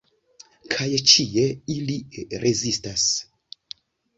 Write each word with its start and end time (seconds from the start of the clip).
Kaj 0.75 0.87
ĉie 1.11 1.43
ili 1.75 1.99
rezistas. 2.47 3.05